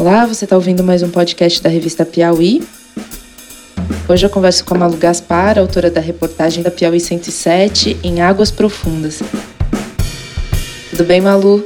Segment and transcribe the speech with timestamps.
[0.00, 2.62] Olá, você está ouvindo mais um podcast da revista Piauí.
[4.08, 8.50] Hoje eu converso com a Malu Gaspar, autora da reportagem da Piauí 107 em Águas
[8.50, 9.20] Profundas.
[10.88, 11.62] Tudo bem, Malu?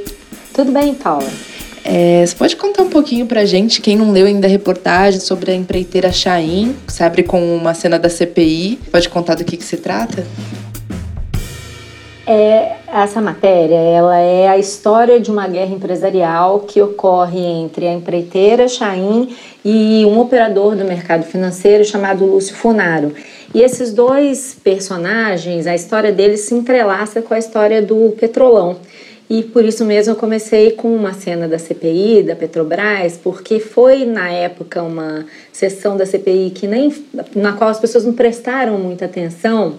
[0.53, 1.31] Tudo bem, Paula.
[1.81, 5.53] É, você pode contar um pouquinho pra gente, quem não leu ainda a reportagem sobre
[5.53, 8.79] a empreiteira Chaim, que se abre com uma cena da CPI.
[8.91, 10.27] Pode contar do que, que se trata?
[12.27, 17.93] É, essa matéria ela é a história de uma guerra empresarial que ocorre entre a
[17.93, 23.13] empreiteira Chaim e um operador do mercado financeiro chamado Lúcio Funaro.
[23.53, 28.77] E esses dois personagens, a história deles se entrelaça com a história do Petrolão.
[29.29, 34.03] E por isso mesmo eu comecei com uma cena da CPI, da Petrobras, porque foi
[34.03, 36.91] na época uma sessão da CPI que nem
[37.35, 39.75] na qual as pessoas não prestaram muita atenção,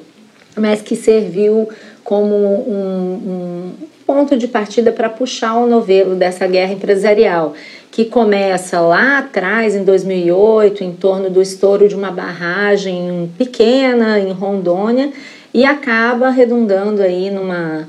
[0.57, 1.69] mas que serviu
[2.07, 3.73] como um, um
[4.07, 7.53] ponto de partida para puxar o novelo dessa guerra empresarial,
[7.91, 14.31] que começa lá atrás, em 2008, em torno do estouro de uma barragem pequena em
[14.31, 15.11] Rondônia,
[15.53, 17.89] e acaba redundando aí numa,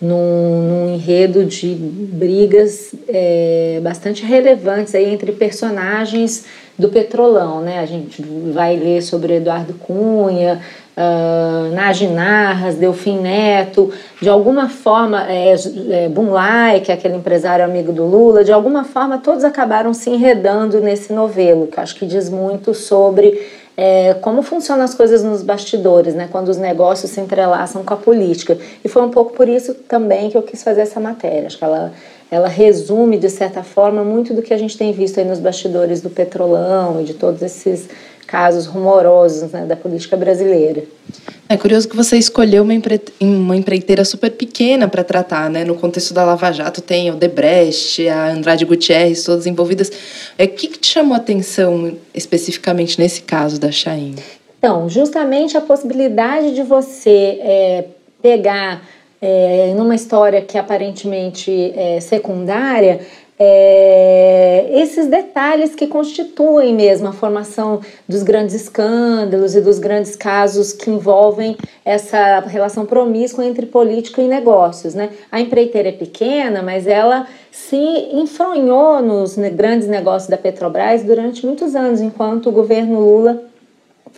[0.00, 6.46] num, num enredo de brigas é, bastante relevantes aí entre personagens
[6.78, 7.80] do Petrolão, né?
[7.80, 8.22] A gente
[8.54, 10.60] vai ler sobre Eduardo Cunha,
[10.98, 15.54] uh, Narras, Delfim Neto, de alguma forma, é,
[15.90, 20.10] é, Bunlai, que é aquele empresário amigo do Lula, de alguma forma todos acabaram se
[20.10, 23.38] enredando nesse novelo, que acho que diz muito sobre
[23.76, 27.96] é, como funcionam as coisas nos bastidores, né, quando os negócios se entrelaçam com a
[27.96, 28.58] política.
[28.84, 31.46] E foi um pouco por isso também que eu quis fazer essa matéria.
[31.46, 31.92] Acho que ela,
[32.28, 36.00] ela resume, de certa forma, muito do que a gente tem visto aí nos bastidores
[36.00, 37.88] do Petrolão e de todos esses
[38.28, 40.84] casos rumorosos né, da política brasileira.
[41.48, 43.00] É curioso que você escolheu uma, empre...
[43.18, 45.64] uma empreiteira super pequena para tratar, né?
[45.64, 49.90] No contexto da Lava Jato tem o Debrecht, a Andrade Gutierrez, todas envolvidas.
[50.36, 54.16] É, o que, que te chamou a atenção especificamente nesse caso da Chain?
[54.58, 57.84] Então, justamente a possibilidade de você é,
[58.20, 58.82] pegar
[59.22, 63.00] é, numa história que aparentemente é secundária
[63.38, 70.72] é, esses detalhes que constituem mesmo a formação dos grandes escândalos e dos grandes casos
[70.72, 74.94] que envolvem essa relação promíscua entre política e negócios.
[74.94, 75.10] Né?
[75.30, 81.76] A empreiteira é pequena, mas ela se enfronhou nos grandes negócios da Petrobras durante muitos
[81.76, 83.44] anos, enquanto o governo Lula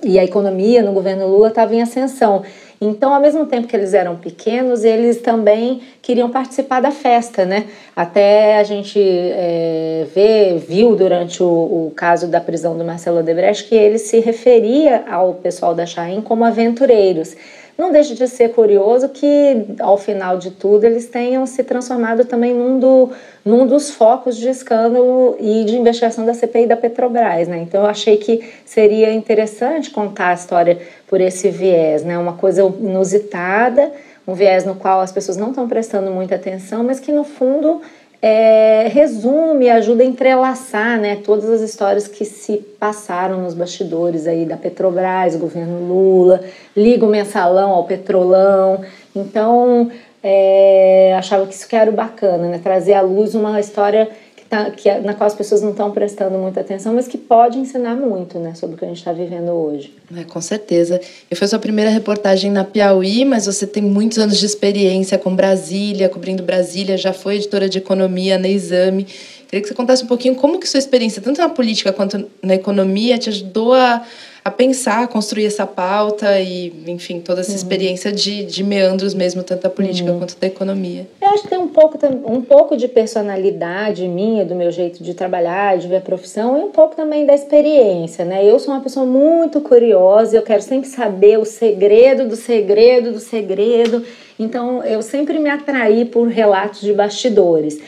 [0.03, 2.43] e a economia no governo Lula estava em ascensão.
[2.83, 7.67] Então, ao mesmo tempo que eles eram pequenos, eles também queriam participar da festa, né?
[7.95, 13.69] Até a gente é, vê, viu durante o, o, caso da prisão do Marcelo Odebrecht
[13.69, 17.37] que ele se referia ao pessoal da Chain como aventureiros.
[17.81, 22.53] Não deixa de ser curioso que, ao final de tudo, eles tenham se transformado também
[22.53, 23.11] num, do,
[23.43, 27.49] num dos focos de escândalo e de investigação da CPI da Petrobras.
[27.49, 27.57] Né?
[27.63, 32.19] Então, eu achei que seria interessante contar a história por esse viés, né?
[32.19, 33.91] uma coisa inusitada,
[34.29, 37.81] um viés no qual as pessoas não estão prestando muita atenção, mas que, no fundo,
[38.23, 44.45] é, resume, ajuda a entrelaçar né, todas as histórias que se passaram nos bastidores aí
[44.45, 46.43] da Petrobras, governo Lula,
[46.77, 48.83] liga o mensalão ao petrolão.
[49.17, 49.91] Então,
[50.23, 54.09] é, achava que isso que era bacana, né, trazer à luz uma história
[54.51, 57.95] tá, que, na qual as pessoas não estão prestando muita atenção, mas que pode ensinar
[57.95, 59.95] muito né, sobre o que a gente está vivendo hoje.
[60.15, 61.01] É, com certeza.
[61.31, 65.35] E foi sua primeira reportagem na Piauí, mas você tem muitos anos de experiência com
[65.35, 69.05] Brasília, cobrindo Brasília, já foi editora de economia na Exame.
[69.05, 72.57] Queria que você contasse um pouquinho como que sua experiência, tanto na política quanto na
[72.57, 74.05] economia, te ajudou a
[74.45, 77.57] a pensar, a construir essa pauta e, enfim, toda essa uhum.
[77.57, 80.19] experiência de, de meandros mesmo, tanto da política uhum.
[80.19, 81.07] quanto da economia.
[81.21, 85.13] Eu acho que tem um pouco, um pouco de personalidade minha, do meu jeito de
[85.13, 88.45] trabalhar, de ver a profissão, e um pouco também da experiência, né?
[88.45, 93.21] Eu sou uma pessoa muito curiosa, eu quero sempre saber o segredo do segredo do
[93.21, 94.05] segredo,
[94.39, 97.79] então eu sempre me atraí por relatos de bastidores.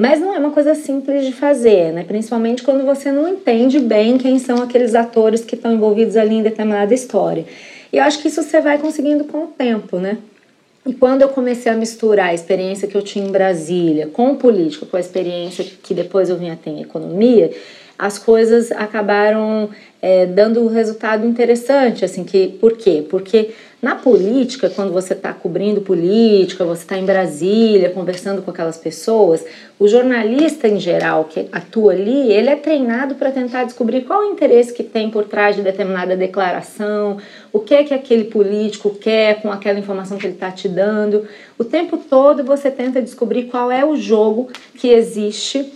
[0.00, 2.04] Mas não é uma coisa simples de fazer, né?
[2.04, 6.42] Principalmente quando você não entende bem quem são aqueles atores que estão envolvidos ali em
[6.42, 7.44] determinada história.
[7.92, 10.16] E eu acho que isso você vai conseguindo com o tempo, né?
[10.86, 14.86] E quando eu comecei a misturar a experiência que eu tinha em Brasília com política,
[14.86, 17.50] com a experiência que depois eu vinha ter em economia,
[17.98, 19.68] as coisas acabaram
[20.00, 23.04] é, dando um resultado interessante, assim, que, por quê?
[23.10, 23.50] Porque
[23.82, 29.42] na política, quando você está cobrindo política, você está em Brasília, conversando com aquelas pessoas,
[29.78, 34.32] o jornalista em geral que atua ali, ele é treinado para tentar descobrir qual o
[34.32, 37.16] interesse que tem por trás de determinada declaração,
[37.50, 41.26] o que é que aquele político quer com aquela informação que ele está te dando.
[41.58, 45.72] O tempo todo você tenta descobrir qual é o jogo que existe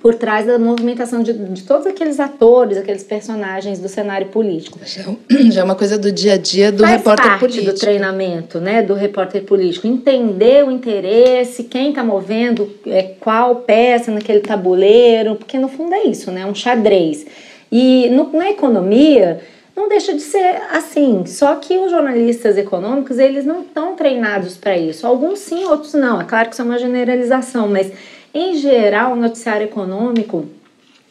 [0.00, 4.78] por trás da movimentação de, de todos aqueles atores, aqueles personagens do cenário político.
[4.84, 7.72] Já, é já é uma coisa do dia a dia do Faz repórter parte político.
[7.72, 14.10] do treinamento, né, do repórter político, entender o interesse, quem está movendo é, qual peça
[14.10, 17.26] naquele tabuleiro, porque no fundo é isso, né, um xadrez.
[17.70, 19.40] E no, na economia
[19.76, 24.76] não deixa de ser assim, só que os jornalistas econômicos eles não estão treinados para
[24.76, 25.06] isso.
[25.06, 26.20] Alguns sim, outros não.
[26.20, 27.92] É claro que isso é uma generalização, mas
[28.38, 30.46] em geral, o noticiário econômico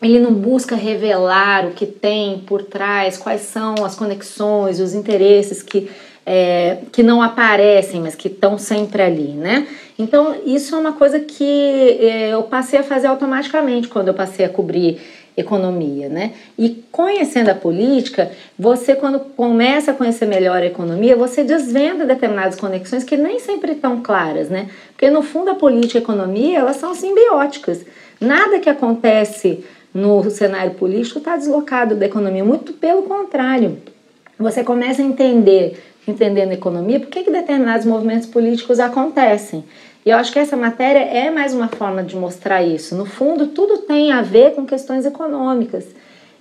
[0.01, 5.63] ele não busca revelar o que tem por trás, quais são as conexões, os interesses
[5.63, 5.89] que,
[6.25, 9.67] é, que não aparecem, mas que estão sempre ali, né?
[9.97, 14.45] Então, isso é uma coisa que é, eu passei a fazer automaticamente quando eu passei
[14.45, 15.01] a cobrir
[15.37, 16.33] economia, né?
[16.57, 22.59] E conhecendo a política, você quando começa a conhecer melhor a economia, você desvenda determinadas
[22.59, 24.67] conexões que nem sempre estão claras, né?
[24.89, 27.85] Porque no fundo a política e a economia, elas são simbióticas.
[28.19, 29.63] Nada que acontece
[29.93, 33.77] no cenário político está deslocado da economia, muito pelo contrário.
[34.39, 39.63] Você começa a entender, entendendo a economia, por que, que determinados movimentos políticos acontecem.
[40.07, 42.95] E eu acho que essa matéria é mais uma forma de mostrar isso.
[42.95, 45.83] No fundo, tudo tem a ver com questões econômicas.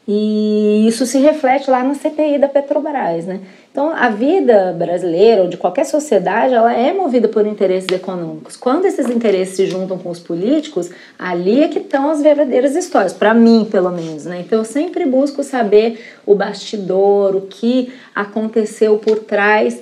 [0.07, 3.41] E isso se reflete lá na CPI da Petrobras, né?
[3.73, 8.57] Então, a vida brasileira ou de qualquer sociedade, ela é movida por interesses econômicos.
[8.57, 13.13] Quando esses interesses se juntam com os políticos, ali é que estão as verdadeiras histórias,
[13.13, 14.45] para mim, pelo menos, né?
[14.47, 19.77] Então, eu sempre busco saber o bastidor, o que aconteceu por trás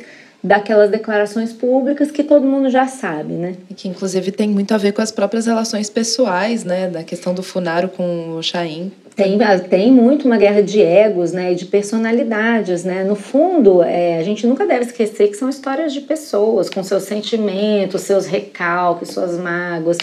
[0.44, 3.54] daquelas declarações públicas que todo mundo já sabe, né?
[3.70, 6.86] E que inclusive tem muito a ver com as próprias relações pessoais, né?
[6.86, 8.92] Da questão do Funaro com o Chaim.
[9.16, 9.38] Tem,
[9.70, 13.04] tem muito uma guerra de egos, né, e de personalidades, né.
[13.04, 17.04] No fundo, é, a gente nunca deve esquecer que são histórias de pessoas com seus
[17.04, 19.98] sentimentos, seus recalques, suas mágoas,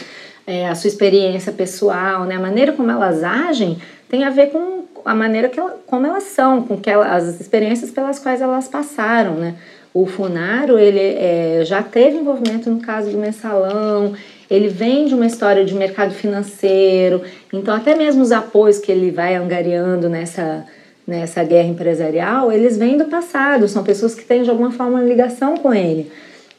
[0.48, 2.36] é, a sua experiência pessoal, né.
[2.36, 3.78] A maneira como elas agem
[4.08, 7.40] tem a ver com a maneira que ela, como elas são, com que ela, as
[7.42, 9.56] experiências pelas quais elas passaram, né.
[9.94, 14.14] O Funaro, ele é, já teve envolvimento no caso do mensalão,
[14.50, 17.22] ele vem de uma história de mercado financeiro,
[17.52, 20.66] então até mesmo os apoios que ele vai angariando nessa,
[21.06, 25.58] nessa guerra empresarial, eles vêm do passado, são pessoas que têm de alguma forma ligação
[25.58, 26.10] com ele.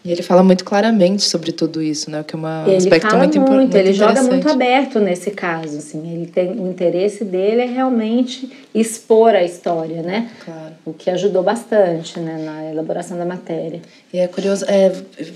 [0.05, 2.25] E ele fala muito claramente sobre tudo isso, né?
[2.27, 6.13] Que é um ele aspecto muito, muito, muito ele joga muito aberto nesse caso, assim.
[6.13, 10.29] Ele tem o interesse dele é realmente expor a história, né?
[10.45, 10.73] Claro.
[10.85, 13.81] O que ajudou bastante, né, na elaboração da matéria.
[14.13, 14.91] E é curioso, é,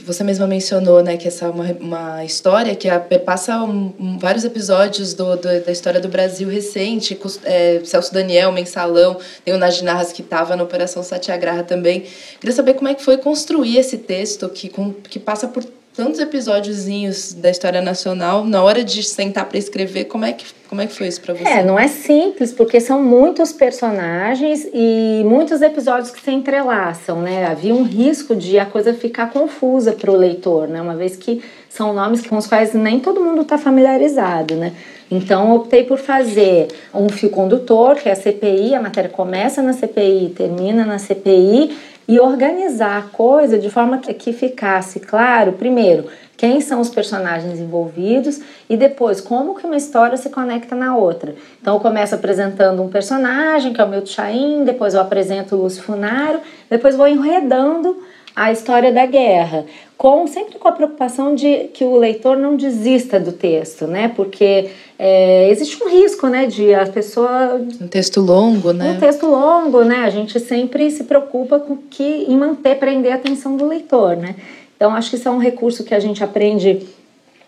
[0.05, 2.89] você mesma mencionou, né, que essa é uma, uma história que
[3.21, 8.51] passa um, um, vários episódios do, do, da história do Brasil recente, é, Celso Daniel,
[8.51, 12.05] Mensalão, tem o Najinarras que estava na Operação Satyagraha também.
[12.41, 15.63] Queria saber como é que foi construir esse texto que, com, que passa por
[15.95, 20.81] tantos episódiozinhos da história nacional, na hora de sentar para escrever, como é que como
[20.81, 21.49] é que foi isso para você?
[21.49, 27.47] É, não é simples, porque são muitos personagens e muitos episódios que se entrelaçam, né?
[27.47, 30.81] Havia um risco de a coisa ficar confusa para o leitor, né?
[30.81, 34.73] Uma vez que são nomes com os quais nem todo mundo está familiarizado, né?
[35.09, 39.73] Então, optei por fazer um fio condutor, que é a CPI, a matéria começa na
[39.73, 41.77] CPI, termina na CPI,
[42.09, 46.07] e organizar a coisa de forma que ficasse claro, primeiro,
[46.37, 51.35] quem são os personagens envolvidos e depois como que uma história se conecta na outra.
[51.61, 55.63] Então eu começo apresentando um personagem, que é o meu Chaim, depois eu apresento o
[55.63, 57.97] Lúcio Funaro, depois vou enredando
[58.37, 59.65] a história da guerra,
[59.97, 64.13] com sempre com a preocupação de que o leitor não desista do texto, né?
[64.15, 68.93] Porque é, existe um risco, né, de a pessoa um texto longo, né?
[68.93, 70.05] Um texto longo, né?
[70.05, 74.37] A gente sempre se preocupa com que em manter prender a atenção do leitor, né?
[74.77, 76.87] Então, acho que isso é um recurso que a gente aprende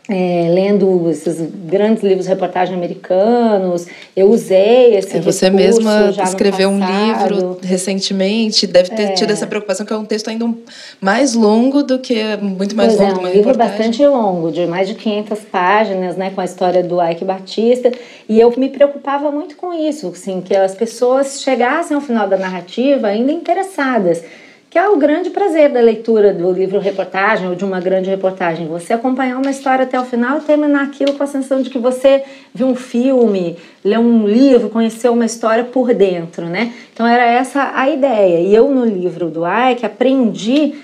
[0.08, 3.86] é, lendo esses grandes livros de reportagem americanos.
[4.16, 9.12] Eu usei esse é, Você mesma escreveu um livro recentemente, deve ter é.
[9.12, 10.48] tido essa preocupação, que é um texto ainda
[10.98, 14.88] mais longo do que, muito mais pois longo é, um livro bastante longo, de mais
[14.88, 17.92] de 500 páginas, né, com a história do Ike Batista,
[18.26, 22.38] e eu me preocupava muito com isso, assim, que as pessoas chegassem ao final da
[22.38, 24.22] narrativa ainda interessadas
[24.70, 28.66] que é o grande prazer da leitura do livro reportagem ou de uma grande reportagem,
[28.66, 31.78] você acompanhar uma história até o final e terminar aquilo com a sensação de que
[31.78, 32.22] você
[32.52, 36.72] viu um filme, leu um livro, conheceu uma história por dentro, né?
[36.92, 38.40] Então era essa a ideia.
[38.40, 40.74] E eu no livro do Ike aprendi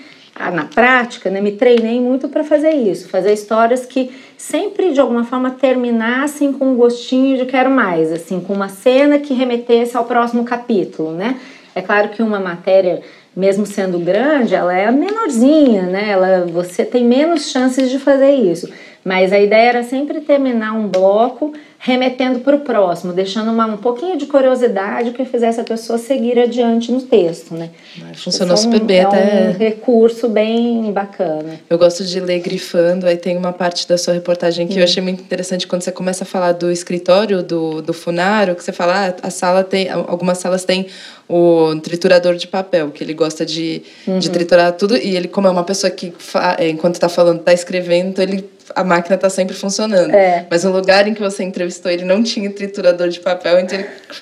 [0.53, 5.23] na prática, né, me treinei muito para fazer isso, fazer histórias que sempre de alguma
[5.23, 10.03] forma terminassem com um gostinho de quero mais, assim, com uma cena que remetesse ao
[10.03, 11.39] próximo capítulo, né?
[11.73, 13.01] É claro que uma matéria
[13.35, 16.09] mesmo sendo grande, ela é menorzinha, né?
[16.11, 18.71] Ela, você tem menos chances de fazer isso.
[19.03, 21.53] Mas a ideia era sempre terminar um bloco
[21.85, 26.39] remetendo para o próximo, deixando uma, um pouquinho de curiosidade que fizesse a pessoa seguir
[26.39, 27.69] adiante no texto, né?
[28.15, 29.49] Funcionou super bem, é até...
[29.49, 31.59] um recurso bem bacana.
[31.69, 34.79] Eu gosto de ler grifando, aí tem uma parte da sua reportagem que hum.
[34.79, 38.63] eu achei muito interessante quando você começa a falar do escritório do, do Funaro, que
[38.63, 40.87] você fala, ah, a sala tem, algumas salas têm
[41.29, 44.17] o triturador de papel, que ele gosta de, uhum.
[44.17, 46.11] de triturar tudo, e ele, como é uma pessoa que,
[46.57, 50.13] é, enquanto está falando, está escrevendo, então ele a máquina está sempre funcionando.
[50.13, 50.45] É.
[50.49, 53.77] Mas no lugar em que você entrevistou, ele não tinha triturador de papel, então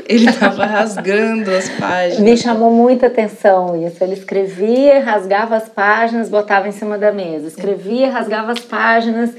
[0.07, 2.19] ele estava rasgando as páginas.
[2.19, 4.03] Me chamou muita atenção isso.
[4.03, 7.47] Ele escrevia, rasgava as páginas, botava em cima da mesa.
[7.47, 9.31] Escrevia, rasgava as páginas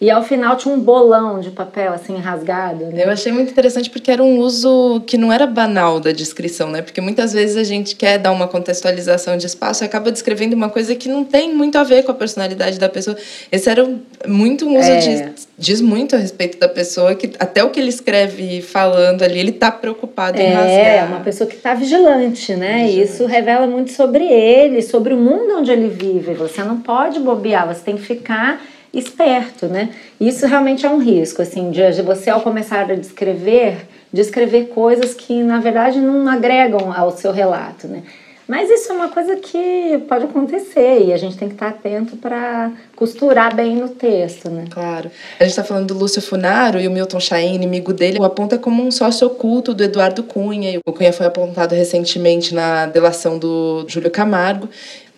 [0.00, 2.84] e ao final tinha um bolão de papel assim rasgado.
[2.86, 3.04] Né?
[3.04, 6.82] Eu achei muito interessante porque era um uso que não era banal da descrição, né?
[6.82, 10.68] Porque muitas vezes a gente quer dar uma contextualização de espaço e acaba descrevendo uma
[10.68, 13.16] coisa que não tem muito a ver com a personalidade da pessoa.
[13.50, 13.88] Esse era
[14.26, 14.98] muito um uso é.
[14.98, 19.40] de diz muito a respeito da pessoa que até o que ele escreve falando ali
[19.40, 20.70] ele está preocupado é, em rasgar.
[20.70, 22.84] É uma pessoa que está vigilante, né?
[22.84, 23.02] Vigilante.
[23.02, 26.34] Isso revela muito sobre ele, sobre o mundo onde ele vive.
[26.34, 29.90] Você não pode bobear, você tem que ficar esperto, né?
[30.20, 35.42] Isso realmente é um risco, assim, de, você ao começar a descrever, descrever coisas que
[35.42, 38.02] na verdade não agregam ao seu relato, né?
[38.48, 42.16] Mas isso é uma coisa que pode acontecer e a gente tem que estar atento
[42.16, 44.64] para costurar bem no texto, né?
[44.70, 45.10] Claro.
[45.38, 48.56] A gente está falando do Lúcio Funaro e o Milton Chain, inimigo dele, o aponta
[48.56, 50.80] como um sócio oculto do Eduardo Cunha.
[50.86, 54.66] O Cunha foi apontado recentemente na delação do Júlio Camargo.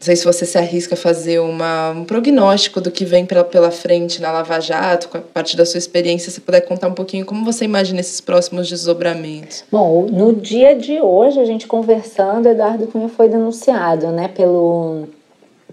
[0.00, 3.44] Não sei se você se arrisca a fazer uma, um prognóstico do que vem pela,
[3.44, 7.26] pela frente na Lava Jato, a partir da sua experiência, se puder contar um pouquinho
[7.26, 9.62] como você imagina esses próximos desdobramentos.
[9.70, 15.06] Bom, no dia de hoje, a gente conversando, Eduardo Cunha foi denunciado né, pelo,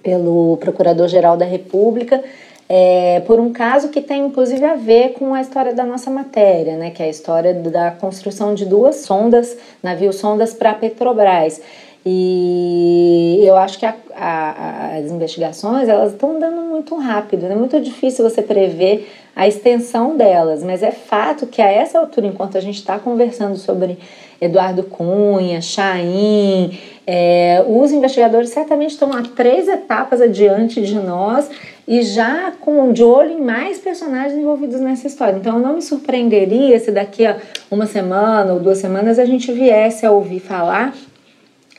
[0.04, 2.22] pelo Procurador-Geral da República
[2.70, 6.76] é, por um caso que tem inclusive a ver com a história da nossa matéria,
[6.76, 11.62] né, que é a história da construção de duas sondas, navios sondas para a Petrobras.
[12.10, 17.56] E eu acho que a, a, as investigações elas estão dando muito rápido, é né?
[17.56, 22.58] muito difícil você prever a extensão delas, mas é fato que a essa altura, enquanto
[22.58, 23.98] a gente está conversando sobre
[24.40, 31.50] Eduardo Cunha, Chaim, é, os investigadores certamente estão a três etapas adiante de nós
[31.86, 35.36] e já com de olho em mais personagens envolvidos nessa história.
[35.36, 37.38] Então, eu não me surpreenderia se daqui a
[37.70, 40.94] uma semana ou duas semanas a gente viesse a ouvir falar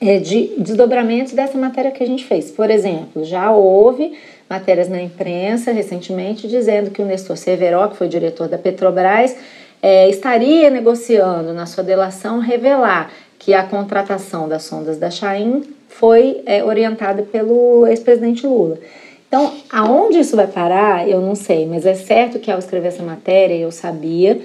[0.01, 2.51] de desdobramentos dessa matéria que a gente fez.
[2.51, 4.13] Por exemplo, já houve
[4.49, 9.37] matérias na imprensa recentemente dizendo que o Nestor Severo, que foi diretor da Petrobras,
[9.83, 16.43] é, estaria negociando na sua delação revelar que a contratação das sondas da Chain foi
[16.47, 18.79] é, orientada pelo ex-presidente Lula.
[19.29, 23.03] Então, aonde isso vai parar, eu não sei, mas é certo que ao escrever essa
[23.03, 24.41] matéria eu sabia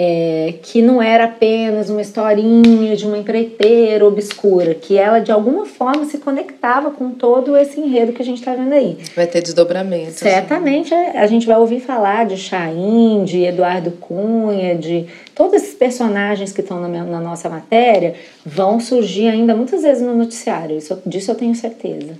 [0.00, 5.66] é, que não era apenas uma historinha de uma empreiteira obscura, que ela de alguma
[5.66, 8.96] forma se conectava com todo esse enredo que a gente está vendo aí.
[9.16, 10.12] Vai ter desdobramento.
[10.12, 16.52] Certamente a gente vai ouvir falar de Chaim, de Eduardo Cunha, de todos esses personagens
[16.52, 18.14] que estão na, na nossa matéria
[18.46, 22.16] vão surgir ainda muitas vezes no noticiário, isso, disso eu tenho certeza.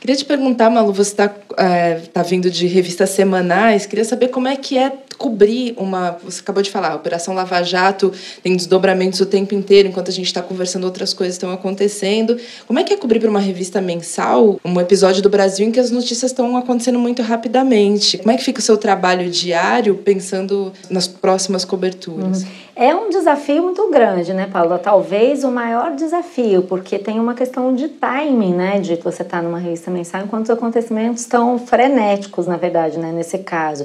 [0.00, 4.48] Queria te perguntar, Malu, você está é, tá vindo de revistas semanais, queria saber como
[4.48, 6.16] é que é cobrir uma.
[6.22, 10.12] Você acabou de falar, a Operação Lava Jato tem desdobramentos o tempo inteiro, enquanto a
[10.12, 12.38] gente está conversando, outras coisas estão acontecendo.
[12.66, 15.80] Como é que é cobrir para uma revista mensal um episódio do Brasil em que
[15.80, 18.18] as notícias estão acontecendo muito rapidamente?
[18.18, 22.42] Como é que fica o seu trabalho diário pensando nas próximas coberturas?
[22.42, 22.48] Uhum.
[22.80, 24.78] É um desafio muito grande, né, Paula?
[24.78, 29.42] Talvez o maior desafio, porque tem uma questão de timing, né, de você estar tá
[29.42, 33.84] numa revista mensal enquanto os acontecimentos estão frenéticos, na verdade, né, nesse caso.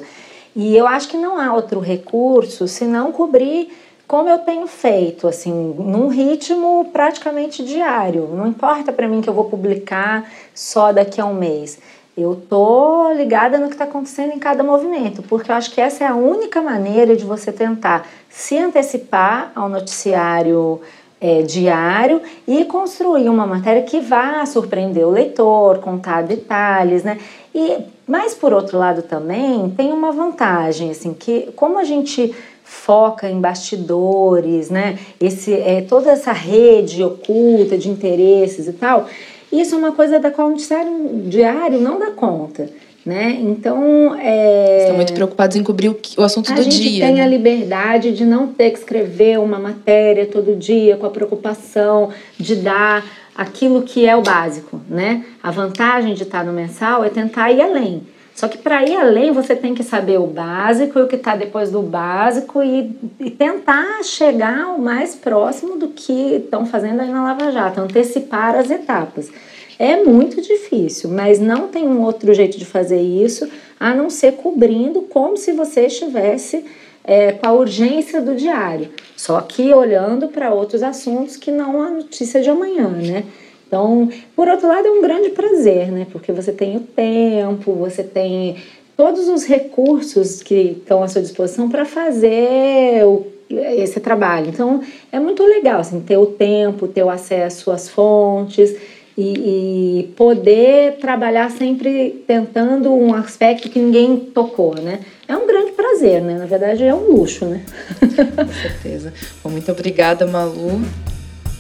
[0.56, 3.72] E eu acho que não há outro recurso senão cobrir
[4.08, 8.30] como eu tenho feito, assim, num ritmo praticamente diário.
[8.34, 11.80] Não importa para mim que eu vou publicar só daqui a um mês.
[12.16, 16.04] Eu tô ligada no que está acontecendo em cada movimento, porque eu acho que essa
[16.04, 20.80] é a única maneira de você tentar se antecipar ao noticiário
[21.20, 27.18] é, diário e construir uma matéria que vá surpreender o leitor, contar detalhes, né?
[27.56, 32.34] E, mas por outro lado também tem uma vantagem, assim, que como a gente
[32.64, 34.98] foca em bastidores, né?
[35.20, 39.08] Esse, é, toda essa rede oculta de interesses e tal,
[39.52, 40.92] isso é uma coisa da qual o noticiário
[41.28, 42.70] diário não dá conta.
[43.06, 43.38] Né?
[43.42, 44.80] Então, é...
[44.80, 46.70] estão muito preocupados em cobrir o, o assunto a do dia.
[46.70, 47.22] A gente tem né?
[47.22, 52.56] a liberdade de não ter que escrever uma matéria todo dia com a preocupação de
[52.56, 53.04] dar
[53.36, 55.26] aquilo que é o básico, né?
[55.42, 58.04] A vantagem de estar no mensal é tentar ir além.
[58.36, 61.36] Só que para ir além, você tem que saber o básico e o que está
[61.36, 67.12] depois do básico e, e, tentar chegar o mais próximo do que estão fazendo aí
[67.12, 69.32] na Lava Jato, antecipar as etapas.
[69.78, 73.48] É muito difícil, mas não tem um outro jeito de fazer isso
[73.80, 76.66] a não ser cobrindo como se você estivesse
[77.04, 81.90] é, com a urgência do diário, só que olhando para outros assuntos que não a
[81.90, 83.24] notícia de amanhã, né?
[83.68, 86.06] Então, por outro lado, é um grande prazer, né?
[86.12, 88.58] Porque você tem o tempo, você tem
[88.96, 94.50] todos os recursos que estão à sua disposição para fazer o, esse trabalho.
[94.50, 94.82] Então,
[95.12, 98.76] é muito legal assim, ter o tempo, ter o acesso às fontes
[99.18, 105.00] e, e poder trabalhar sempre tentando um aspecto que ninguém tocou, né?
[105.34, 106.38] É um grande prazer, né?
[106.38, 107.64] Na verdade, é um luxo, né?
[108.00, 109.12] Com certeza.
[109.44, 110.80] Bom, muito obrigada, Malu.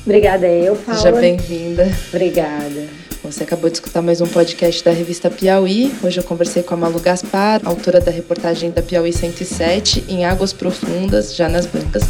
[0.05, 1.01] Obrigada eu, Paula.
[1.01, 1.91] Seja bem-vinda.
[2.09, 2.85] Obrigada.
[3.23, 5.91] Você acabou de escutar mais um podcast da revista Piauí.
[6.03, 10.53] Hoje eu conversei com a Malu Gaspar, autora da reportagem da Piauí 107, em Águas
[10.53, 12.03] Profundas, já nas bancas.